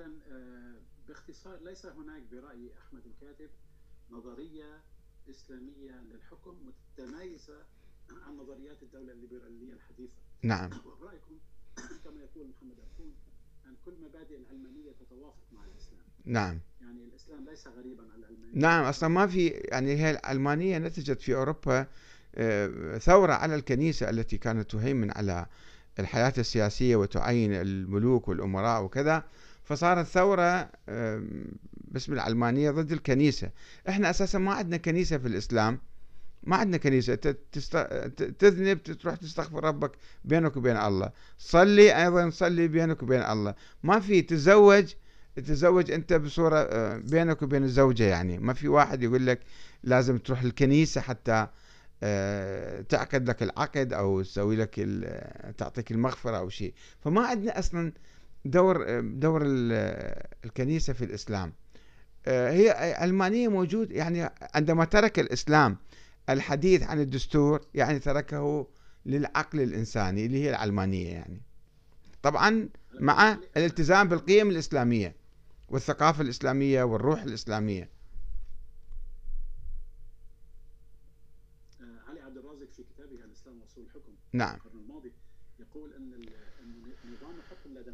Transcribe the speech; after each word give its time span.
اذا 0.00 0.10
آه، 0.32 0.74
باختصار 1.08 1.58
ليس 1.64 1.86
هناك 1.86 2.22
برأي 2.32 2.70
أحمد 2.78 3.02
الكاتب 3.06 3.50
نظرية 4.10 4.80
إسلامية 5.30 5.92
للحكم 6.12 6.54
متميزة 6.66 7.62
عن 8.26 8.36
نظريات 8.36 8.82
الدولة 8.82 9.12
الليبرالية 9.12 9.72
الحديثة. 9.72 10.12
نعم. 10.42 10.70
ورايكم 11.00 11.38
كما 12.04 12.20
يقول 12.20 12.48
محمد 12.48 12.76
أركون 12.78 13.14
أن 13.66 13.74
كل 13.84 13.92
مبادئ 14.04 14.36
العلمانية 14.36 14.92
تتوافق 14.92 15.46
مع 15.52 15.64
الإسلام. 15.64 16.04
نعم. 16.24 16.60
يعني 16.80 17.04
الإسلام 17.04 17.44
ليس 17.44 17.66
غريبا 17.66 18.02
على 18.12 18.20
العلمانية. 18.20 18.54
نعم 18.54 18.84
أصلا 18.84 19.08
ما 19.08 19.26
في 19.26 19.46
يعني 19.48 19.96
هي 19.96 20.10
العلمانيه 20.10 20.78
نتجت 20.78 21.20
في 21.20 21.34
أوروبا 21.34 21.86
آه، 22.34 22.98
ثورة 22.98 23.32
على 23.32 23.54
الكنيسة 23.54 24.10
التي 24.10 24.38
كانت 24.38 24.70
تهيمن 24.70 25.10
على 25.10 25.46
الحياة 25.98 26.32
السياسية 26.38 26.96
وتعين 26.96 27.52
الملوك 27.52 28.28
والأمراء 28.28 28.84
وكذا. 28.84 29.24
فصارت 29.70 30.06
ثورة 30.06 30.70
باسم 31.90 32.12
العلمانية 32.12 32.70
ضد 32.70 32.92
الكنيسة. 32.92 33.50
إحنا 33.88 34.10
أساسا 34.10 34.38
ما 34.38 34.52
عندنا 34.52 34.76
كنيسة 34.76 35.18
في 35.18 35.28
الإسلام. 35.28 35.78
ما 36.42 36.56
عندنا 36.56 36.76
كنيسة. 36.76 37.14
تذنب 38.38 38.82
تروح 38.82 39.14
تستغفر 39.14 39.64
ربك 39.64 39.92
بينك 40.24 40.56
وبين 40.56 40.76
الله. 40.76 41.10
صلي 41.38 42.02
أيضا 42.02 42.30
صلي 42.30 42.68
بينك 42.68 43.02
وبين 43.02 43.22
الله. 43.22 43.54
ما 43.82 44.00
في 44.00 44.22
تزوج. 44.22 44.94
تتزوج 45.36 45.90
أنت 45.90 46.12
بصورة 46.12 46.58
آه، 46.58 46.96
بينك 46.96 47.42
وبين 47.42 47.64
الزوجة 47.64 48.04
يعني. 48.04 48.38
ما 48.38 48.52
في 48.52 48.68
واحد 48.68 49.02
يقول 49.02 49.26
لك 49.26 49.40
لازم 49.82 50.18
تروح 50.18 50.42
الكنيسة 50.42 51.00
حتى 51.00 51.46
آه، 52.02 52.80
تعقد 52.80 53.28
لك 53.28 53.42
العقد 53.42 53.92
أو 53.92 54.22
تسوي 54.22 54.56
لك 54.56 54.74
تعطيك 55.58 55.90
المغفرة 55.90 56.36
أو 56.36 56.48
شيء. 56.48 56.74
فما 57.00 57.26
عندنا 57.26 57.58
أصلا 57.58 57.92
دور 58.44 58.84
آه، 58.88 59.00
دور 59.00 59.42
الكنيسة 59.44 60.92
في 60.92 61.04
الإسلام. 61.04 61.52
هي 62.26 62.94
علمانية 62.98 63.48
موجود 63.48 63.90
يعني 63.92 64.30
عندما 64.54 64.84
ترك 64.84 65.18
الإسلام 65.18 65.76
الحديث 66.28 66.82
عن 66.82 67.00
الدستور 67.00 67.60
يعني 67.74 67.98
تركه 67.98 68.66
للعقل 69.06 69.60
الإنساني 69.60 70.26
اللي 70.26 70.44
هي 70.44 70.50
العلمانية 70.50 71.08
يعني. 71.08 71.42
طبعا 72.22 72.68
مع 73.00 73.38
الالتزام 73.56 74.08
بالقيم 74.08 74.50
الإسلامية 74.50 75.16
والثقافة 75.68 76.22
الإسلامية 76.22 76.82
والروح 76.82 77.22
الإسلامية. 77.22 77.90
آه، 81.80 82.10
علي 82.10 82.20
عبد 82.20 82.36
الرازق 82.36 82.72
في 82.76 82.82
كتابه 82.82 83.24
الإسلام 83.24 83.62
وصول 83.62 83.84
الحكم. 83.84 84.12
نعم. 84.32 84.54
القرن 84.54 84.80
الماضي. 84.80 85.12
يقول 85.60 85.92
أن 85.94 86.12
نظام 87.04 87.34
الحكم 87.38 87.78
لدى 87.78 87.90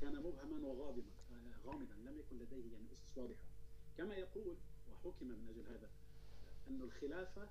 كان 0.00 0.12
مبهما 0.16 0.68
وغامضا 0.68 1.02
آه، 1.32 1.68
غامضا 1.68 1.94
لم 2.06 2.18
يكن 2.18 2.36
لديه 2.36 2.72
يعني 2.72 2.86
أسس 2.92 3.18
واضحة 3.18 3.44
كما 3.98 4.14
يقول 4.14 4.56
وحكم 4.92 5.26
من 5.26 5.48
أجل 5.48 5.62
هذا 5.70 5.88
أن 6.70 6.82
الخلافة 6.82 7.48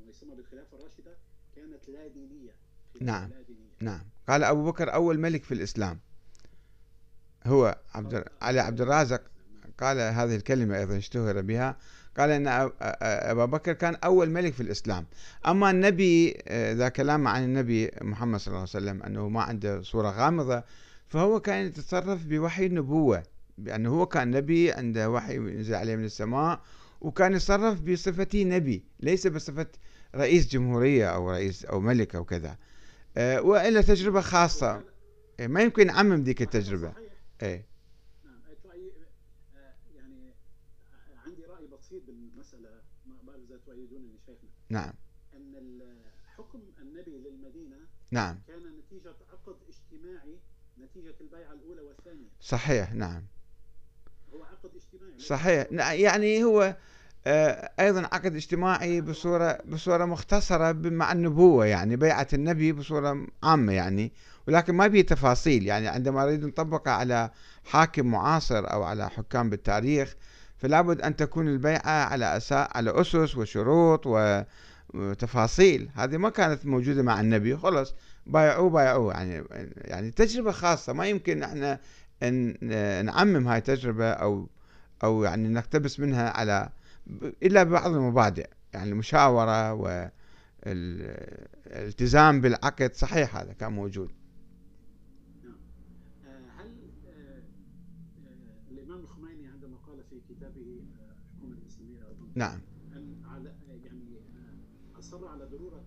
وما 0.00 0.10
يسمى 0.10 0.34
بالخلافة 0.34 0.76
الراشدة 0.76 1.16
كانت 1.56 1.88
لا 1.88 2.06
دينية. 2.06 2.52
نعم. 3.00 3.30
لا 3.30 3.42
دينية. 3.42 3.70
نعم. 3.80 4.02
قال 4.28 4.44
أبو 4.44 4.70
بكر 4.70 4.94
أول 4.94 5.18
ملك 5.18 5.44
في 5.44 5.54
الإسلام. 5.54 6.00
هو 7.46 7.78
عبد 7.94 8.24
علي 8.42 8.60
عبد 8.60 8.80
الرازق 8.80 9.22
قال 9.78 9.98
هذه 9.98 10.36
الكلمة 10.36 10.78
أيضا 10.78 10.96
اشتهر 10.96 11.40
بها. 11.40 11.78
قال 12.18 12.30
أن 12.30 12.70
أبا 13.02 13.44
بكر 13.44 13.72
كان 13.72 13.94
أول 13.94 14.30
ملك 14.30 14.52
في 14.52 14.60
الإسلام. 14.62 15.06
أما 15.46 15.70
النبي 15.70 16.38
ذا 16.50 16.88
كلام 16.88 17.28
عن 17.28 17.44
النبي 17.44 17.90
محمد 18.00 18.40
صلى 18.40 18.46
الله 18.46 18.58
عليه 18.58 18.68
وسلم 18.70 19.02
أنه 19.02 19.28
ما 19.28 19.42
عنده 19.42 19.82
صورة 19.82 20.10
غامضة 20.10 20.64
فهو 21.06 21.40
كان 21.40 21.66
يتصرف 21.66 22.26
بوحي 22.26 22.66
النبوة 22.66 23.22
بأنه 23.58 23.90
هو 23.90 24.06
كان 24.06 24.30
نبي 24.30 24.72
عنده 24.72 25.10
وحي 25.10 25.36
ينزل 25.36 25.74
عليه 25.74 25.96
من 25.96 26.04
السماء 26.04 26.60
وكان 27.00 27.32
يتصرف 27.32 27.80
بصفته 27.80 28.44
نبي 28.44 28.84
ليس 29.00 29.26
بصفة 29.26 29.66
رئيس 30.14 30.48
جمهورية 30.48 31.06
أو 31.06 31.30
رئيس 31.30 31.64
أو 31.64 31.80
ملك 31.80 32.14
أو 32.14 32.24
كذا. 32.24 32.56
أه 33.16 33.42
وإلا 33.42 33.82
تجربة 33.82 34.20
خاصة. 34.20 34.84
إيه، 35.40 35.46
ما 35.46 35.62
يمكن 35.62 35.86
نعمم 35.86 36.22
ذيك 36.22 36.42
التجربة. 36.42 36.92
إيه 37.42 37.66
نعم 38.24 38.40
يعني 39.96 40.34
عندي 41.26 41.42
رأي 41.44 41.66
بسيط 41.66 42.02
بالمسألة 42.06 42.70
ما 43.06 43.14
بعرف 43.26 43.40
إذا 43.48 43.57
تؤيدونني 43.68 44.18
شيخنا. 44.26 44.50
نعم. 44.68 44.92
أن 45.34 45.80
حكم 46.36 46.60
النبي 46.82 47.18
للمدينة 47.18 47.76
نعم. 48.10 48.38
كان 48.48 48.78
نتيجة 48.78 49.14
عقد 49.32 49.56
اجتماعي 49.68 50.38
نتيجة 50.80 51.14
البيعة 51.20 51.52
الأولى 51.52 51.80
والثانية. 51.80 52.28
صحيح 52.40 52.92
نعم. 52.94 53.22
هو 54.34 54.42
عقد 54.42 54.70
اجتماعي. 54.74 55.18
صحيح. 55.18 55.66
يعني 55.92 56.44
هو 56.44 56.76
آه، 57.26 57.70
أيضا 57.80 58.00
عقد 58.00 58.34
اجتماعي 58.34 59.00
بصورة 59.00 59.58
بصورة 59.66 60.04
مختصرة 60.04 60.72
مع 60.72 61.12
النبوة 61.12 61.66
يعني 61.66 61.96
بيعة 61.96 62.28
النبي 62.32 62.72
بصورة 62.72 63.26
عامة 63.42 63.72
يعني 63.72 64.12
ولكن 64.48 64.74
ما 64.74 64.86
به 64.86 65.00
تفاصيل. 65.00 65.66
يعني 65.66 65.88
عندما 65.88 66.24
نريد 66.24 66.44
نطبقه 66.44 66.90
على 66.90 67.30
حاكم 67.64 68.06
معاصر 68.06 68.72
أو 68.72 68.82
على 68.82 69.10
حكام 69.10 69.50
بالتاريخ 69.50 70.16
فلا 70.58 70.80
بد 70.80 71.00
أن 71.00 71.16
تكون 71.16 71.48
البيعة 71.48 72.04
على 72.04 72.36
أساس 72.36 72.68
على 72.72 73.00
أسس 73.00 73.36
وشروط 73.36 74.06
وتفاصيل. 74.94 75.90
هذه 75.94 76.16
ما 76.16 76.30
كانت 76.30 76.66
موجودة 76.66 77.02
مع 77.02 77.20
النبي. 77.20 77.56
خلص 77.56 77.94
بايعوه 78.26 78.70
بايعوه. 78.70 79.12
يعني 79.12 79.44
يعني 79.76 80.10
تجربة 80.10 80.52
خاصة. 80.52 80.92
ما 80.92 81.06
يمكن 81.06 81.42
إحنا 81.42 81.80
ان 82.22 82.56
نعمم 83.04 83.48
هاي 83.48 83.58
التجربه 83.58 84.10
أو 84.10 84.48
أو 85.04 85.24
يعني 85.24 85.48
نقتبس 85.48 86.00
منها 86.00 86.30
على 86.30 86.68
إلا 87.42 87.62
ببعض 87.62 87.94
المبادئ. 87.94 88.48
يعني 88.72 88.90
المشاورة 88.90 89.72
والالتزام 90.66 92.40
بالعقد. 92.40 92.94
صحيح 92.94 93.36
هذا 93.36 93.52
كان 93.52 93.72
موجود 93.72 94.10
نعم. 95.44 95.56
آه، 96.26 96.62
هل 96.62 96.68
آه، 97.06 97.42
آه، 98.28 98.70
الامام 98.70 99.00
الخميني 99.00 99.46
عندما 99.46 99.76
قال 99.76 100.04
في 100.10 100.20
كتابه 100.34 100.60
الحكومة 100.60 101.54
الاسلاميه 101.62 102.02
نعم. 102.38 102.60
على 103.24 103.54
يعني 103.84 104.20
أصر 104.98 105.28
على 105.28 105.44
ضرورة 105.44 105.84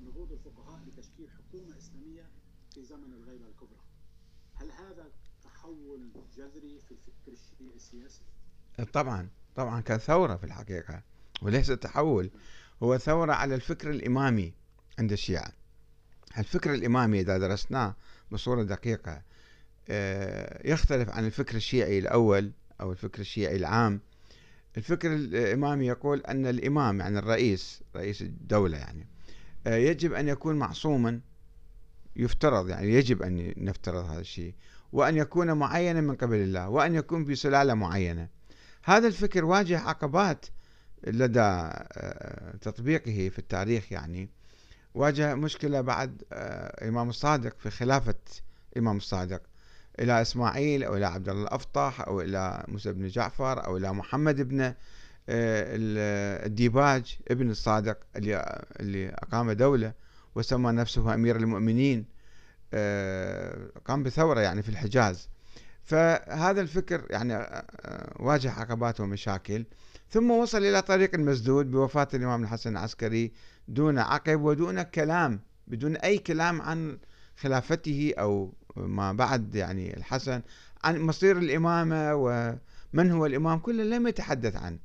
نهوض 0.00 0.32
الفقهاء 0.32 0.80
لتشكيل 0.86 1.30
حكومة 1.30 1.78
إسلامية 1.78 2.30
في 2.74 2.84
زمن 2.84 3.12
الغيبة 3.12 3.46
الكبرى. 3.46 3.80
هل 4.54 4.70
هذا 4.70 5.12
تحول 5.44 6.10
جذري 6.36 6.80
في 6.88 6.92
الفكر 6.92 7.32
السياسي؟ 7.74 8.22
طبعا 8.92 9.28
طبعا 9.54 9.80
كان 9.80 9.98
ثورة 9.98 10.36
في 10.36 10.44
الحقيقة 10.44 11.02
وليس 11.42 11.66
تحول 11.66 12.30
هو 12.82 12.98
ثورة 12.98 13.32
على 13.32 13.54
الفكر 13.54 13.90
الإمامي 13.90 14.52
عند 14.98 15.12
الشيعة. 15.12 15.52
الفكر 16.38 16.74
الإمامي 16.74 17.20
إذا 17.20 17.38
درسناه 17.38 17.96
بصورة 18.32 18.62
دقيقة 18.62 19.22
آه، 19.88 20.68
يختلف 20.68 21.08
عن 21.10 21.26
الفكر 21.26 21.56
الشيعي 21.56 21.98
الأول 21.98 22.52
أو 22.80 22.92
الفكر 22.92 23.20
الشيعي 23.20 23.56
العام. 23.56 24.00
الفكر 24.76 25.14
الإمامي 25.14 25.86
يقول 25.86 26.20
أن 26.20 26.46
الإمام 26.46 27.00
يعني 27.00 27.18
الرئيس 27.18 27.82
رئيس 27.96 28.22
الدولة 28.22 28.78
يعني 28.78 29.06
آه، 29.66 29.76
يجب 29.76 30.12
أن 30.12 30.28
يكون 30.28 30.56
معصوما 30.56 31.20
يفترض 32.16 32.68
يعني 32.68 32.94
يجب 32.94 33.22
أن 33.22 33.54
نفترض 33.56 34.04
هذا 34.04 34.20
الشيء 34.20 34.54
وأن 34.92 35.16
يكون 35.16 35.52
معينا 35.52 36.00
من 36.00 36.14
قبل 36.14 36.36
الله 36.36 36.68
وأن 36.68 36.94
يكون 36.94 37.24
في 37.24 37.34
سلالة 37.34 37.74
معينة. 37.74 38.28
هذا 38.84 39.06
الفكر 39.06 39.44
واجه 39.44 39.78
عقبات 39.78 40.46
لدى 41.06 41.40
آه، 41.40 42.56
تطبيقه 42.56 43.28
في 43.28 43.38
التاريخ 43.38 43.92
يعني. 43.92 44.30
واجه 44.94 45.34
مشكلة 45.34 45.80
بعد 45.80 46.22
آه، 46.32 46.82
الإمام 46.84 47.08
الصادق 47.08 47.58
في 47.58 47.70
خلافة 47.70 48.14
الإمام 48.72 48.96
الصادق. 48.96 49.42
إلى 50.00 50.22
إسماعيل 50.22 50.84
أو 50.84 50.96
إلى 50.96 51.06
عبد 51.06 51.28
الله 51.28 51.42
الأفطح 51.42 52.00
أو 52.00 52.20
إلى 52.20 52.64
موسى 52.68 52.92
بن 52.92 53.08
جعفر 53.08 53.66
أو 53.66 53.76
إلى 53.76 53.92
محمد 53.92 54.48
بن 54.48 54.60
آه، 54.60 54.74
الديباج 56.46 57.18
ابن 57.30 57.50
الصادق 57.50 57.98
اللي 58.16 58.64
اللي 58.80 59.08
أقام 59.08 59.52
دولة 59.52 59.92
وسمى 60.34 60.72
نفسه 60.72 61.14
أمير 61.14 61.36
المؤمنين 61.36 62.06
قام 63.84 64.02
بثورة 64.02 64.40
يعني 64.40 64.62
في 64.62 64.68
الحجاز. 64.68 65.28
فهذا 65.84 66.60
الفكر 66.60 67.06
يعني 67.10 67.34
آه، 67.34 67.38
آه، 67.38 68.22
واجه 68.22 68.50
عقبات 68.50 69.00
ومشاكل 69.00 69.64
ثم 70.10 70.30
وصل 70.30 70.58
إلى 70.58 70.82
طريق 70.82 71.14
مسدود 71.14 71.70
بوفاة 71.70 72.08
الإمام 72.14 72.42
الحسن 72.42 72.70
العسكري 72.70 73.32
دون 73.68 73.98
عقب 73.98 74.40
ودون 74.40 74.82
كلام 74.82 75.40
بدون 75.66 75.96
أي 75.96 76.18
كلام 76.18 76.62
عن 76.62 76.98
خلافته 77.36 78.14
أو 78.18 78.54
ما 78.76 79.12
بعد 79.12 79.54
يعني 79.54 79.96
الحسن 79.96 80.42
عن 80.84 81.00
مصير 81.00 81.38
الإمامة 81.38 82.14
ومن 82.14 83.10
هو 83.10 83.26
الإمام 83.26 83.58
كله 83.58 83.84
لم 83.84 84.06
يتحدث 84.06 84.56
عنه. 84.56 84.78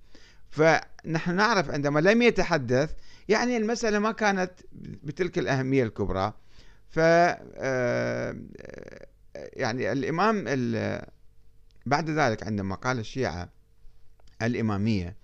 فنحن 0.50 1.36
نعرف 1.36 1.72
عندما 1.72 2.00
لم 2.00 2.22
يتحدث 2.22 2.94
يعني 3.30 3.58
المسألة 3.58 4.00
ما 4.00 4.12
كانت 4.12 4.52
بتلك 5.04 5.40
الأهمية 5.40 5.84
الكبرى. 5.84 6.34
ف 6.90 7.00
آه، 7.00 8.36
يعني 9.36 9.92
الإمام 9.92 10.44
بعد 11.86 12.10
ذلك 12.10 12.44
عندما 12.44 12.76
قال 12.76 13.00
الشيعة 13.00 13.50
الإمامية 14.42 15.16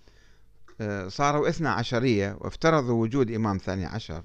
آه، 0.81 1.07
صاروا 1.07 1.49
اثنا 1.49 1.71
عشرية 1.71 2.37
وافترضوا 2.41 3.01
وجود 3.01 3.31
إمام 3.31 3.57
ثاني 3.57 3.85
عشر 3.85 4.23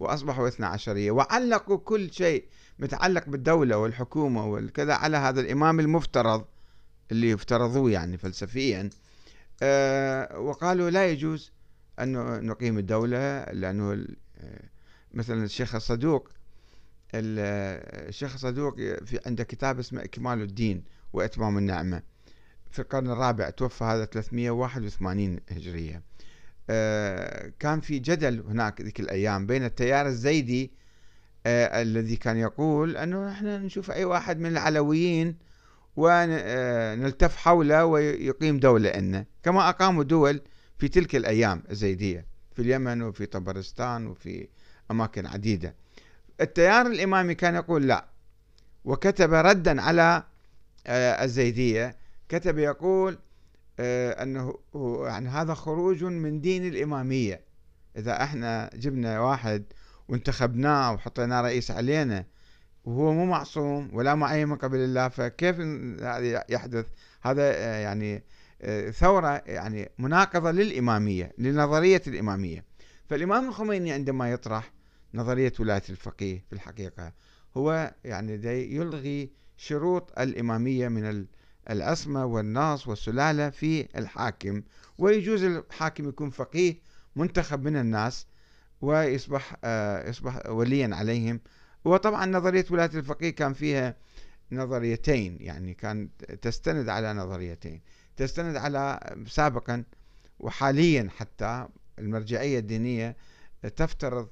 وأصبحوا 0.00 0.48
اثنا 0.48 0.66
عشرية 0.66 1.10
وعلقوا 1.10 1.78
كل 1.78 2.12
شيء 2.12 2.44
متعلق 2.80 3.28
بالدولة 3.28 3.78
والحكومة 3.78 4.46
والكذا 4.46 4.94
على 4.94 5.16
هذا 5.16 5.40
الإمام 5.40 5.80
المفترض 5.80 6.44
اللي 7.12 7.34
افترضوه 7.34 7.90
يعني 7.90 8.18
فلسفيا. 8.18 8.90
آه، 9.62 10.38
وقالوا 10.38 10.90
لا 10.90 11.06
يجوز 11.06 11.52
أن 11.98 12.12
نقيم 12.46 12.78
الدولة 12.78 13.44
لأنه 13.44 13.92
آه، 13.92 14.62
مثلا 15.14 15.44
الشيخ 15.44 15.74
الصدوق 15.74 16.28
الشيخ 17.14 18.34
الصدوق 18.34 18.76
في 18.76 19.20
عنده 19.26 19.44
كتاب 19.44 19.78
اسمه 19.78 20.04
إكمال 20.04 20.42
الدين 20.42 20.84
وإتمام 21.12 21.58
النعمة. 21.58 22.02
في 22.70 22.78
القرن 22.78 23.10
الرابع 23.10 23.50
توفى 23.50 23.84
هذا 23.84 24.04
381 24.04 25.40
هجرية. 25.50 26.02
آه، 26.70 27.52
كان 27.58 27.80
في 27.80 27.98
جدل 27.98 28.40
هناك 28.40 28.80
ذيك 28.80 29.00
الأيام 29.00 29.46
بين 29.46 29.64
التيار 29.64 30.06
الزيدي 30.06 30.64
آه، 30.64 30.80
الذي 31.46 32.16
كان 32.16 32.36
يقول 32.36 32.96
أنه 32.96 33.32
إحنا 33.32 33.58
نشوف 33.58 33.90
أي 33.90 34.04
واحد 34.04 34.38
من 34.38 34.50
العلويين 34.50 35.36
ونلتف 35.96 37.36
حوله 37.36 37.84
ويقيم 37.84 38.58
دولة 38.58 38.88
إنه. 38.88 39.24
كما 39.42 39.68
أقاموا 39.68 40.04
دول 40.04 40.40
في 40.78 40.88
تلك 40.88 41.16
الأيام 41.16 41.62
الزيدية 41.70 42.26
في 42.52 42.62
اليمن 42.62 43.02
وفي 43.02 43.26
طبرستان 43.26 44.06
وفي 44.06 44.48
أماكن 44.90 45.26
عديدة. 45.26 45.74
التيار 46.40 46.86
الإمامي 46.86 47.34
كان 47.34 47.54
يقول 47.54 47.88
لا 47.88 48.04
وكتب 48.84 49.34
ردا 49.34 49.82
على 49.82 50.22
آه، 50.86 51.24
الزيدية. 51.24 51.96
كتب 52.28 52.58
يقول 52.58 53.18
آه، 53.80 54.22
أنه 54.22 54.54
يعني 55.06 55.28
هذا 55.28 55.54
خروج 55.54 56.04
من 56.04 56.40
دين 56.40 56.68
الإمامية. 56.68 57.40
إذا 57.96 58.22
إحنا 58.22 58.70
جبنا 58.74 59.20
واحد 59.20 59.64
وانتخبناه 60.10 60.92
وحطيناه 60.92 61.40
رئيس 61.40 61.70
علينا 61.70 62.26
وهو 62.84 63.12
مو 63.12 63.26
معصوم 63.26 63.90
ولا 63.92 64.14
معين 64.14 64.48
من 64.48 64.56
قبل 64.56 64.78
الله 64.78 65.08
فكيف 65.08 65.56
يحدث؟ 66.50 66.86
هذا 67.22 67.42
آه، 67.42 67.78
يعني 67.78 68.24
ثورة 68.90 69.42
يعني 69.46 69.90
مناقضة 69.98 70.50
للإمامية 70.50 71.32
لنظرية 71.38 72.02
الإمامية. 72.06 72.64
فالإمام 73.08 73.48
الخميني 73.48 73.92
عندما 73.92 74.30
يطرح 74.32 74.72
نظرية 75.14 75.52
ولاية 75.60 75.82
الفقيه 75.90 76.44
في 76.48 76.52
الحقيقة 76.52 77.12
هو 77.56 77.94
يعني 78.04 78.32
يلغي 78.74 79.30
شروط 79.56 80.18
الإمامية 80.18 80.88
من 80.88 81.26
العصمة 81.70 82.24
والناص 82.24 82.88
والسلالة 82.88 83.50
في 83.50 83.88
الحاكم. 83.98 84.62
ويجوز 84.98 85.44
الحاكم 85.44 86.08
يكون 86.08 86.30
فقيه 86.30 86.74
منتخب 87.16 87.64
من 87.64 87.76
الناس 87.76 88.26
ويصبح 88.80 89.56
آه، 89.64 90.08
يصبح 90.08 90.46
وليا 90.46 90.90
عليهم. 90.94 91.40
وطبعا 91.84 92.26
نظرية 92.26 92.64
ولاية 92.70 92.90
الفقيه 92.94 93.30
كان 93.30 93.52
فيها 93.52 93.96
نظريتين 94.52 95.36
يعني 95.40 95.74
كان 95.74 96.08
تستند 96.42 96.88
على 96.88 97.12
نظريتين. 97.12 97.80
تستند 98.16 98.56
على 98.56 99.00
سابقا 99.26 99.84
وحاليا 100.40 101.08
حتى 101.18 101.68
المرجعية 101.98 102.58
الدينية 102.58 103.16
تفترض 103.76 104.28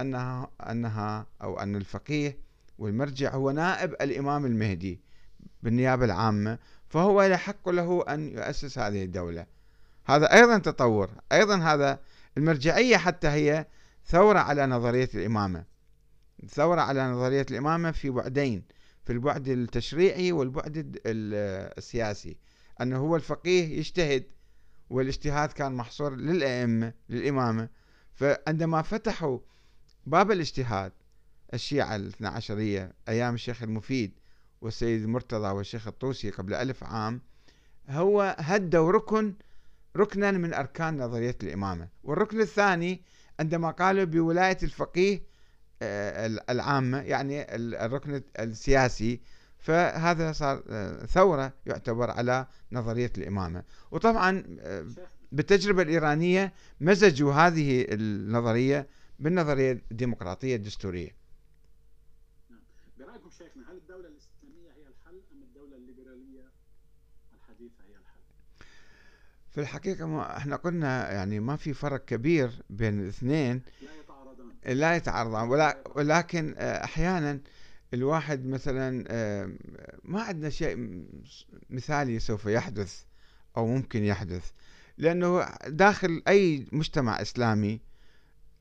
أنها 0.00 0.50
أنها 0.60 1.26
أو 1.42 1.60
أن 1.60 1.76
الفقيه 1.76 2.38
والمرجع 2.78 3.34
هو 3.34 3.50
نائب 3.50 3.92
الإمام 3.92 4.46
المهدي 4.46 5.00
بالنيابة 5.62 6.04
العامة 6.04 6.58
فهو 6.88 7.22
يحق 7.22 7.68
له 7.68 8.04
أن 8.08 8.32
يؤسس 8.32 8.78
هذه 8.78 9.04
الدولة. 9.04 9.46
هذا 10.04 10.32
أيضا 10.34 10.58
تطور. 10.58 11.10
أيضا 11.32 11.56
هذا 11.56 12.00
المرجعية 12.36 12.96
حتى 12.96 13.28
هي 13.28 13.66
ثورة 14.06 14.38
على 14.38 14.66
نظرية 14.66 15.08
الإمامة. 15.14 15.64
ثورة 16.48 16.80
على 16.80 17.08
نظرية 17.08 17.46
الإمامة 17.50 17.90
في 17.90 18.10
بعدين 18.10 18.64
في 19.04 19.12
البعد 19.12 19.48
التشريعي 19.48 20.32
والبعد 20.32 21.00
السياسي. 21.06 22.36
أنه 22.80 22.98
هو 22.98 23.16
الفقيه 23.16 23.78
يجتهد 23.78 24.24
والاجتهاد 24.90 25.52
كان 25.52 25.72
محصور 25.72 26.16
للأئمة 26.16 26.92
للإمامة. 27.08 27.68
فعندما 28.14 28.82
فتحوا 28.82 29.38
باب 30.06 30.30
الاجتهاد 30.30 30.92
الشيعة 31.54 31.96
الاثنى 31.96 32.28
عشرية 32.28 32.92
أيام 33.08 33.34
الشيخ 33.34 33.62
المفيد 33.62 34.12
والسيد 34.60 35.02
المرتضى 35.02 35.48
والشيخ 35.48 35.88
الطوسي 35.88 36.30
قبل 36.30 36.54
ألف 36.54 36.84
عام 36.84 37.20
هو 37.88 38.36
هدوا 38.38 38.90
ركن 38.90 39.34
ركنا 39.96 40.30
من 40.30 40.54
أركان 40.54 41.02
نظرية 41.02 41.36
الإمامة. 41.42 41.88
والركن 42.04 42.40
الثاني 42.40 43.02
عندما 43.40 43.70
قالوا 43.70 44.04
بولاية 44.04 44.58
الفقيه 44.62 45.22
آه، 45.82 46.26
العامة 46.50 47.00
يعني 47.00 47.54
الركن 47.56 48.22
السياسي 48.38 49.20
فهذا 49.58 50.32
صار 50.32 50.62
آه، 50.68 51.06
ثورة 51.06 51.52
يعتبر 51.66 52.10
على 52.10 52.46
نظرية 52.72 53.12
الإمامة 53.18 53.64
وطبعا 53.90 54.56
آه، 54.60 54.86
بالتجربة 55.32 55.82
الإيرانية 55.82 56.52
مزجوا 56.80 57.32
هذه 57.32 57.86
النظرية 57.88 58.88
بالنظرية 59.18 59.82
الديمقراطية 59.90 60.56
الدستورية. 60.56 61.16
برأيكم 62.98 63.30
شيخنا 63.30 63.70
هل 63.70 63.76
الدولة 63.76 64.08
الإسلامية 64.08 64.70
هي 64.70 64.86
الحل 64.86 65.20
أم 65.32 65.42
الدولة 65.42 65.76
الليبرالية 65.76 66.44
الحديثة 67.34 67.84
هي 67.88 67.96
الحل؟ 67.96 68.20
في 69.52 69.60
الحقيقة 69.60 70.06
ما 70.06 70.36
إحنا 70.36 70.56
قلنا 70.56 71.12
يعني 71.12 71.40
ما 71.40 71.56
في 71.56 71.72
فرق 71.72 72.04
كبير 72.04 72.62
بين 72.70 73.00
الاثنين. 73.00 73.62
لا 73.82 73.90
يتعارضان. 74.00 74.78
لا 74.78 74.96
يتعارضان. 74.96 75.48
ولا 75.48 75.78
ولكن 75.94 76.54
آه، 76.58 76.84
أحيانا 76.84 77.40
الواحد 77.94 78.46
مثلا 78.46 79.04
آه، 79.08 79.50
ما 80.04 80.22
عندنا 80.22 80.50
شيء 80.50 81.04
مثالي 81.70 82.18
سوف 82.18 82.46
يحدث 82.46 83.02
أو 83.56 83.66
ممكن 83.66 84.04
يحدث. 84.04 84.50
لأنه 84.98 85.46
داخل 85.66 86.22
أي 86.28 86.66
مجتمع 86.72 87.22
إسلامي 87.22 87.80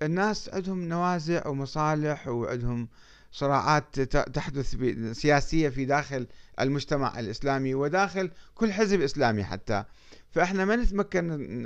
الناس 0.02 0.50
عندهم 0.50 0.90
نوازع 0.90 1.48
ومصالح 1.48 2.28
وعندهم 2.28 2.88
صراعات 3.32 4.00
تحدث 4.00 4.76
سياسية 5.12 5.70
في 5.70 5.86
داخل 5.86 6.28
المجتمع 6.60 7.20
الإسلامي 7.20 7.76
وداخل 7.76 8.32
كل 8.56 8.74
حزب 8.74 9.02
إسلامي 9.02 9.44
حتى. 9.44 9.84
فإحنا 10.32 10.66
ما 10.66 10.76
نتمكن 10.76 11.66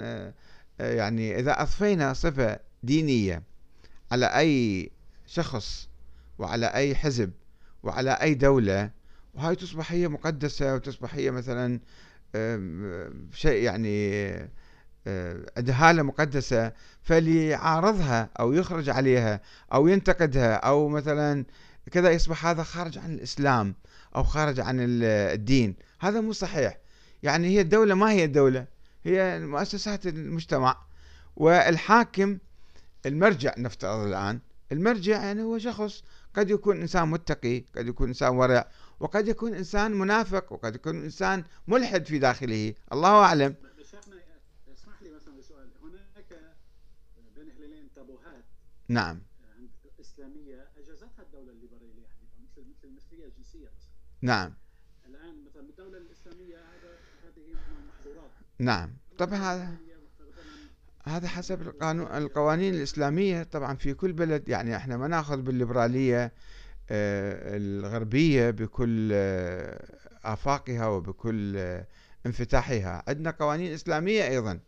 يعني 0.79 1.39
إذا 1.39 1.61
أضفينا 1.61 2.13
صفة 2.13 2.59
دينية 2.83 3.43
على 4.11 4.25
أي 4.25 4.91
شخص 5.27 5.89
وعلى 6.39 6.65
أي 6.65 6.95
حزب 6.95 7.31
وعلى 7.83 8.11
أي 8.11 8.33
دولة 8.33 8.91
وهاي 9.33 9.55
تصبح 9.55 9.91
هي 9.91 10.07
مقدسة 10.07 10.75
وتصبح 10.75 11.15
هي 11.15 11.31
مثلا 11.31 11.79
شيء 13.33 13.63
يعني 13.63 14.25
عندها 15.57 15.89
هالة 15.89 16.03
مقدسة 16.03 16.71
فاللي 17.03 17.47
يعارضها 17.47 18.29
أو 18.39 18.53
يخرج 18.53 18.89
عليها 18.89 19.41
أو 19.73 19.87
ينتقدها 19.87 20.53
أو 20.55 20.87
مثلا 20.89 21.45
كذا 21.91 22.11
يصبح 22.11 22.45
هذا 22.45 22.63
خارج 22.63 22.97
عن 22.97 23.13
الإسلام 23.13 23.75
أو 24.15 24.23
خارج 24.23 24.59
عن 24.59 24.77
الدين. 24.79 25.75
هذا 25.99 26.21
مو 26.21 26.31
صحيح. 26.31 26.77
يعني 27.23 27.47
هي 27.47 27.61
الدولة 27.61 27.95
ما 27.95 28.11
هي 28.11 28.23
الدولة 28.23 28.65
هي 29.03 29.39
مؤسسات 29.39 30.07
المجتمع. 30.07 30.77
والحاكم 31.35 32.37
المرجع 33.05 33.53
نفترض 33.57 33.99
الآن 33.99 34.39
المرجع 34.71 35.23
يعني 35.23 35.41
هو 35.41 35.57
شخص 35.57 36.03
قد 36.35 36.49
يكون 36.49 36.81
إنسان 36.81 37.07
متقي 37.07 37.63
قد 37.77 37.87
يكون 37.87 38.07
إنسان 38.07 38.29
ورع 38.29 38.67
وقد 38.99 39.27
يكون 39.27 39.53
إنسان 39.53 39.91
منافق 39.91 40.53
وقد 40.53 40.75
يكون 40.75 41.03
إنسان 41.03 41.43
ملحد 41.67 42.05
في 42.05 42.19
داخله. 42.19 42.73
الله 42.93 43.09
أعلم. 43.09 43.55
نعم. 48.87 49.21
إسلامية 49.99 50.67
أجازتها 50.77 51.21
الدولة 51.21 51.51
الليبرالية 51.51 52.07
حديثا 52.07 52.61
مثل 52.61 52.69
مثل 52.69 52.87
المثلية 52.87 53.25
الجنسية 53.25 53.67
مثلا. 53.77 53.91
نعم. 54.21 54.53
الآن 55.05 55.45
مثلا 55.45 55.61
الدولة 55.61 55.97
الإسلامية 55.97 56.57
هذا 56.57 56.97
هذه 57.23 57.55
محظورات. 57.87 58.31
نعم. 58.59 58.97
طبعا 59.17 59.37
هذا 59.37 59.77
هذا 61.05 61.27
حسب 61.27 61.61
القانون 61.61 62.07
القوانين 62.07 62.73
الإسلامية 62.73 63.43
طبعا 63.43 63.75
في 63.75 63.93
كل 63.93 64.13
بلد 64.13 64.49
يعني 64.49 64.75
إحنا 64.75 64.97
ما 64.97 65.07
نأخذ 65.07 65.41
بالليبرالية 65.41 66.25
آه، 66.89 67.57
الغربية 67.57 68.49
بكل 68.49 69.09
آه، 69.13 69.85
آفاقها 70.23 70.87
وبكل 70.87 71.57
آه، 71.57 71.87
انفتاحها. 72.25 73.03
عندنا 73.07 73.31
قوانين 73.31 73.73
إسلامية 73.73 74.27
أيضا. 74.27 74.59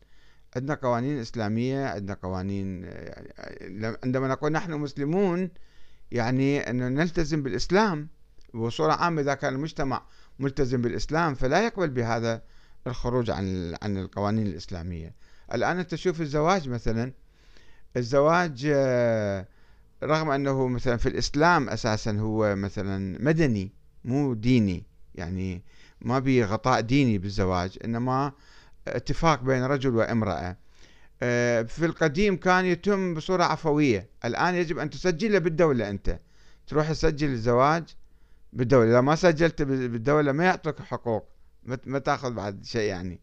عندنا 0.57 0.73
قوانين 0.73 1.19
إسلامية 1.19 1.85
عندنا 1.85 2.17
قوانين 2.23 2.83
يعني 2.83 3.97
عندما 4.03 4.27
نقول 4.27 4.51
نحن 4.51 4.73
مسلمون 4.73 5.49
يعني 6.11 6.69
أن 6.69 6.93
نلتزم 6.93 7.43
بالإسلام 7.43 8.07
بصورة 8.53 8.93
عامة. 8.93 9.21
إذا 9.21 9.33
كان 9.33 9.53
المجتمع 9.53 10.03
ملتزم 10.39 10.81
بالإسلام 10.81 11.35
فلا 11.35 11.65
يقبل 11.65 11.89
بهذا 11.89 12.41
الخروج 12.87 13.29
عن 13.29 13.75
عن 13.81 13.97
القوانين 13.97 14.47
الإسلامية. 14.47 15.13
الآن 15.53 15.79
أنت 15.79 15.91
تشوف 15.91 16.21
الزواج 16.21 16.69
مثلا. 16.69 17.13
الزواج 17.97 18.71
آه، 18.73 19.47
رغم 20.03 20.29
أنه 20.29 20.67
مثلا 20.67 20.97
في 20.97 21.09
الإسلام 21.09 21.69
أساسا 21.69 22.11
هو 22.11 22.55
مثلا 22.55 23.17
مدني 23.23 23.71
مو 24.05 24.33
ديني. 24.33 24.83
يعني 25.15 25.63
ما 26.01 26.19
بي 26.19 26.43
غطاء 26.43 26.81
ديني 26.81 27.17
بالزواج 27.17 27.77
إنما 27.85 28.31
اتفاق 28.95 29.43
بين 29.43 29.63
رجل 29.63 29.95
وامرأة. 29.95 30.57
آه، 31.21 31.61
في 31.61 31.85
القديم 31.85 32.37
كان 32.37 32.65
يتم 32.65 33.13
بصورة 33.13 33.43
عفوية. 33.43 34.09
الآن 34.25 34.55
يجب 34.55 34.79
أن 34.79 34.89
تسجله 34.89 35.39
بالدولة 35.39 35.89
أنت. 35.89 36.19
تروح 36.67 36.89
تسجل 36.89 37.27
الزواج 37.27 37.83
بالدولة. 38.53 38.89
إذا 38.89 39.01
ما 39.01 39.15
سجلت 39.15 39.61
بالدولة 39.61 40.31
ما 40.31 40.45
يعطوك 40.45 40.81
حقوق. 40.81 41.27
ما 41.85 41.99
تأخذ 41.99 42.33
بعد 42.33 42.65
شيء 42.65 42.89
يعني. 42.89 43.19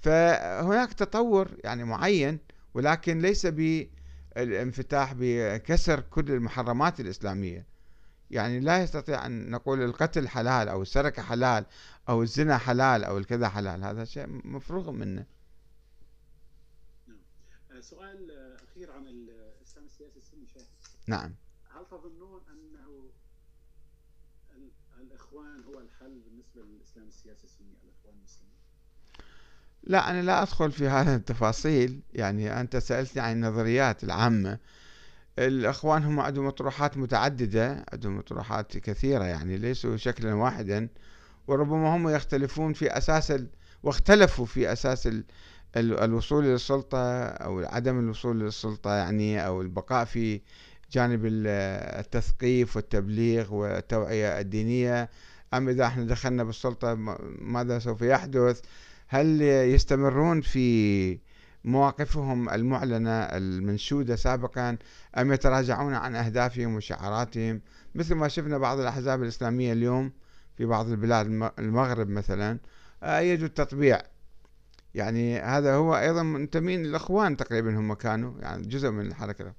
فهناك 0.00 0.92
تطور 0.92 1.48
يعني 1.64 1.84
معين 1.84 2.38
ولكن 2.74 3.18
ليس 3.18 3.46
بالانفتاح 3.46 5.14
بكسر 5.16 6.00
كل 6.00 6.30
المحرمات 6.30 7.00
الإسلامية. 7.00 7.66
يعني 8.30 8.60
لا 8.60 8.82
يستطيع 8.82 9.26
أن 9.26 9.50
نقول 9.50 9.82
القتل 9.82 10.28
حلال 10.28 10.68
أو 10.68 10.82
السرقة 10.82 11.22
حلال 11.22 11.66
أو 12.08 12.22
الزنا 12.22 12.58
حلال 12.58 13.04
أو 13.04 13.18
الكذا 13.18 13.48
حلال 13.48 13.84
هذا 13.84 14.04
شيء 14.04 14.26
مفروغ 14.28 14.90
منه. 14.90 15.26
نعم. 17.08 17.18
آه، 17.70 17.80
سؤال 17.80 18.30
أخير 18.70 18.92
عن 18.92 19.06
الإسلام 19.08 19.84
السياسي 19.84 20.18
السني 20.18 20.46
شيخ. 20.46 20.62
نعم. 21.06 21.34
هل 21.74 21.84
تظنون 21.90 22.40
أنه 22.50 23.10
الإخوان 25.00 25.62
هو 25.64 25.80
الحل 25.80 26.20
بالنسبة 26.20 26.62
للإسلام 26.62 27.08
السياسي 27.08 27.44
السني 27.44 27.74
الإخوان 27.84 28.14
المسلمين؟ 28.18 28.54
لا 29.82 30.10
أنا 30.10 30.22
لا 30.22 30.42
أدخل 30.42 30.72
في 30.72 30.88
هذه 30.88 31.14
التفاصيل. 31.14 32.00
يعني 32.14 32.60
أنت 32.60 32.76
سألتني 32.76 33.22
عن 33.22 33.32
النظريات 33.32 34.04
العامة. 34.04 34.58
الأخوان 35.40 36.04
هم 36.04 36.20
عندهم 36.20 36.46
مطروحات 36.46 36.96
متعددة 36.96 37.84
عندهم 37.92 38.18
مطروحات 38.18 38.76
كثيرة 38.78 39.24
يعني 39.24 39.56
ليسوا 39.56 39.96
شكلا 39.96 40.34
واحدا 40.34 40.88
وربما 41.48 41.96
هم 41.96 42.08
يختلفون 42.08 42.72
في 42.72 42.98
أساس 42.98 43.30
ال... 43.30 43.46
واختلفوا 43.82 44.46
في 44.46 44.72
أساس 44.72 45.06
ال... 45.06 45.24
الوصول 45.76 46.44
للسلطة 46.44 47.24
أو 47.24 47.58
عدم 47.58 47.98
الوصول 47.98 48.40
للسلطة 48.40 48.94
يعني 48.94 49.46
أو 49.46 49.60
البقاء 49.60 50.04
في 50.04 50.40
جانب 50.92 51.20
التثقيف 51.24 52.76
والتبليغ 52.76 53.54
والتوعية 53.54 54.40
الدينية. 54.40 55.10
أم 55.54 55.68
إذا 55.68 55.86
إحنا 55.86 56.04
دخلنا 56.04 56.44
بالسلطة 56.44 56.94
ماذا 57.40 57.78
سوف 57.78 58.02
يحدث؟ 58.02 58.60
هل 59.08 59.42
يستمرون 59.42 60.40
في 60.40 61.18
مواقفهم 61.64 62.48
المعلنة 62.48 63.10
المنشودة 63.10 64.16
سابقا 64.16 64.76
أم 65.18 65.32
يتراجعون 65.32 65.94
عن 65.94 66.14
أهدافهم 66.14 66.74
وشعاراتهم 66.74 67.60
مثل 67.94 68.14
ما 68.14 68.28
شفنا 68.28 68.58
بعض 68.58 68.80
الأحزاب 68.80 69.22
الإسلامية 69.22 69.72
اليوم 69.72 70.12
في 70.56 70.64
بعض 70.64 70.88
البلاد 70.88 71.26
المغرب 71.58 72.08
مثلا. 72.08 72.58
أيدوا 73.02 73.46
التطبيع 73.46 74.02
يعني 74.94 75.40
هذا 75.40 75.74
هو 75.74 75.96
أيضا 75.96 76.22
منتمين 76.22 76.82
للإخوان 76.82 77.36
تقريبا 77.36 77.78
هم 77.78 77.94
كانوا 77.94 78.40
يعني 78.40 78.66
جزء 78.66 78.90
من 78.90 79.06
الحركة. 79.06 79.54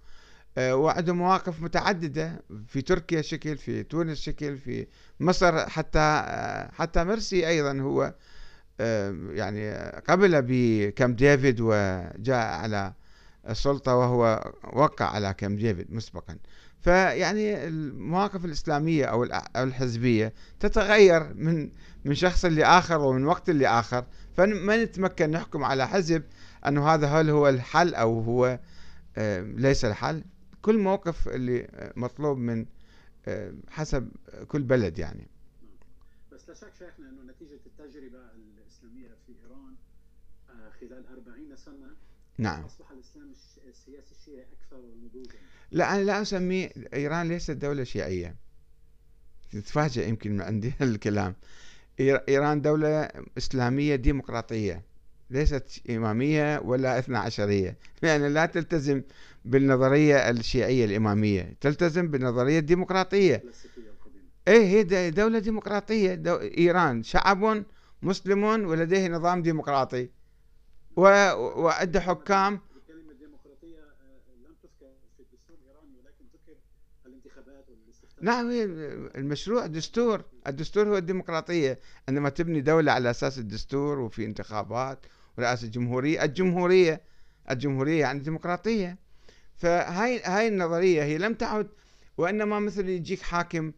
آه، 0.57 0.75
وعندهم 0.75 1.17
مواقف 1.17 1.61
متعددة 1.61 2.43
في 2.67 2.81
تركيا 2.81 3.21
شكل 3.21 3.57
في 3.57 3.83
تونس 3.83 4.19
شكل 4.19 4.57
في 4.57 4.87
مصر 5.19 5.69
حتى 5.69 5.99
آه، 5.99 6.71
حتى 6.71 7.03
مرسي 7.03 7.47
أيضا 7.47 7.81
هو 7.81 8.13
يعني 9.29 9.73
قبل 10.07 10.41
بكم 10.47 11.13
ديفيد 11.13 11.57
وجاء 11.61 12.47
على 12.47 12.93
السلطة 13.49 13.95
وهو 13.95 14.51
وقع 14.73 15.05
على 15.05 15.33
كم 15.33 15.55
ديفيد 15.55 15.93
مسبقا. 15.93 16.37
فيعني 16.79 17.67
المواقف 17.67 18.45
الإسلامية 18.45 19.05
أو 19.05 19.27
الحزبية 19.55 20.33
تتغير 20.59 21.33
من 21.33 21.71
من 22.05 22.15
شخص 22.15 22.45
لآخر 22.45 23.01
ومن 23.01 23.25
وقت 23.25 23.49
لآخر. 23.49 24.05
فما 24.33 24.83
نتمكن 24.83 25.31
نحكم 25.31 25.63
على 25.63 25.87
حزب 25.87 26.23
أنه 26.67 26.87
هذا 26.87 27.07
هل 27.07 27.29
هو 27.29 27.49
الحل 27.49 27.95
أو 27.95 28.21
هو 28.21 28.59
ليس 29.55 29.85
الحل. 29.85 30.23
كل 30.61 30.77
موقف 30.77 31.27
اللي 31.27 31.91
مطلوب 31.95 32.37
من 32.37 32.65
حسب 33.69 34.11
كل 34.47 34.63
بلد 34.63 34.99
يعني. 34.99 35.27
بس 36.41 36.49
لا 36.49 36.53
شك 36.69 36.75
شيخنا 36.79 37.09
أنه 37.09 37.31
نتيجة 37.31 37.59
التجربة 37.65 38.19
الإسلامية 38.35 39.07
في 39.25 39.33
إيران 39.43 39.75
آه، 40.49 40.69
خلال 40.69 41.07
40 41.07 41.55
سنة 41.55 41.95
نعم. 42.37 42.65
أصبح 42.65 42.91
الإسلام 42.91 43.31
السياسي 43.67 44.11
الشيعي 44.11 44.45
أكثر 44.61 44.77
نضوجا 44.77 45.39
لا 45.71 45.95
أنا 45.95 46.03
لا 46.03 46.21
أسميه 46.21 46.69
إيران 46.93 47.27
ليست 47.27 47.51
دولة 47.51 47.83
شيعية. 47.83 48.35
تتفاجئ 49.51 50.09
يمكن 50.09 50.31
من 50.31 50.41
عندي 50.41 50.73
الكلام. 50.81 51.35
إيران 51.99 52.61
دولة 52.61 53.09
إسلامية 53.37 53.95
ديمقراطية 53.95 54.83
ليست 55.29 55.81
إمامية 55.89 56.59
ولا 56.59 56.99
إثنى 56.99 57.17
عشرية. 57.17 57.77
يعني 58.03 58.29
لا 58.29 58.45
تلتزم 58.45 59.01
بالنظرية 59.45 60.29
الشيعية 60.29 60.85
الإمامية 60.85 61.55
تلتزم 61.61 62.07
بالنظرية 62.07 62.59
الديمقراطية. 62.59 63.43
إيه 64.47 64.65
هي 64.65 65.11
دولة 65.11 65.39
ديمقراطية 65.39 66.13
دو 66.13 66.35
إيران. 66.35 67.03
شعب 67.03 67.65
مسلم 68.01 68.43
ولديه 68.43 69.07
نظام 69.07 69.41
ديمقراطي. 69.41 70.09
و... 70.95 71.07
حكام. 71.99 72.59
الكلمة 72.75 73.11
الديمقراطية 73.11 73.79
آه، 73.79 74.47
لم 74.47 74.55
تذكر 74.63 74.91
في 75.17 75.23
الدستور 75.23 75.57
الإيراني 75.57 75.97
ولكن 75.97 76.25
ذكر 76.33 76.57
الانتخابات 77.05 77.65
والاستفتاء 77.69 78.23
نعم 78.23 78.49
المشروع 79.15 79.65
دستور. 79.65 80.23
الدستور 80.47 80.87
هو 80.87 80.97
الديمقراطية. 80.97 81.79
عندما 82.09 82.29
تبني 82.29 82.61
دولة 82.61 82.91
على 82.91 83.09
أساس 83.09 83.39
الدستور 83.39 83.99
وفي 83.99 84.25
انتخابات 84.25 85.05
ورئاسة 85.37 85.67
جمهورية 85.67 86.23
الجمهورية 86.23 87.01
الجمهورية 87.51 87.99
يعني 87.99 88.19
ديمقراطية. 88.19 88.97
فهاي 89.57 90.21
هاي 90.23 90.47
النظرية 90.47 91.03
هي 91.03 91.17
لم 91.17 91.33
تعد 91.33 91.67
وإنما 92.17 92.59
مثل 92.59 92.89
يجيك 92.89 93.21
حاكم 93.21 93.71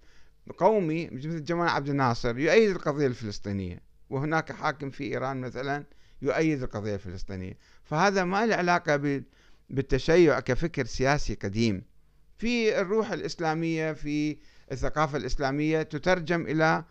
قومي 0.58 1.10
مثل 1.10 1.44
جمال 1.44 1.68
عبد 1.68 1.90
الناصر 1.90 2.40
يؤيد 2.40 2.70
القضية 2.70 3.08
الفلسطينية 3.08 3.80
وهناك 4.10 4.52
حاكم 4.52 4.90
في 4.90 5.04
إيران 5.04 5.42
مثلا 5.42 5.84
يؤيد 6.22 6.64
القضية 6.64 6.94
الفلسطينية. 6.94 7.58
فهذا 7.84 8.24
ما 8.24 8.46
له 8.46 8.56
علاقة 8.56 9.22
بالتشيع 9.70 10.40
كفكر 10.40 10.86
سياسي 10.86 11.34
قديم. 11.34 11.84
في 12.38 12.82
الروح 12.82 13.12
الإسلامية 13.12 13.94
في 13.94 14.38
الثقافة 14.72 15.18
الإسلامية 15.18 15.82
تترجم 15.82 16.42
إلى 16.42 16.84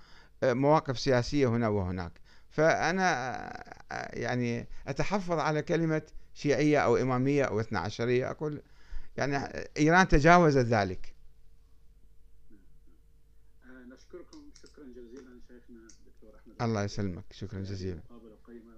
آه، 0.43 0.53
مواقف 0.53 0.99
سياسية 0.99 1.47
هنا 1.47 1.69
وهناك. 1.69 2.13
فأنا 2.51 3.47
آه، 3.93 4.19
يعني 4.19 4.67
أتحفظ 4.87 5.39
على 5.39 5.63
كلمة 5.63 6.03
شيعية 6.35 6.79
أو 6.79 6.97
إمامية 6.97 7.45
أو 7.45 7.61
إثنى 7.61 7.79
عشرية 7.79 8.31
أقول 8.31 8.63
يعني 9.17 9.67
إيران 9.79 10.09
تجاوزت 10.09 10.67
ذلك. 10.67 11.15
الله 16.65 16.83
يسلمك. 16.83 17.33
شكرا 17.33 17.61
جزيلا. 17.61 18.03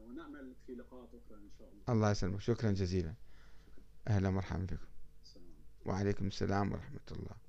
ونعمل 0.09 0.55
في 0.67 0.73
لقاءات 0.73 1.09
أخرى 1.09 1.39
إن 1.39 1.51
شاء 1.59 1.69
الله. 1.69 1.93
الله 1.93 2.11
يسلمك. 2.11 2.41
شكرا 2.41 2.71
جزيلا. 2.71 3.15
أهلا 4.09 4.29
ومرحبا 4.29 4.65
بكم. 4.65 4.87
وعليكم 5.87 6.27
السلام 6.27 6.73
ورحمة 6.73 7.01
الله. 7.13 7.44